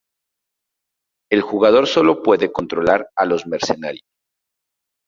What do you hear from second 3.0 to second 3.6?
a los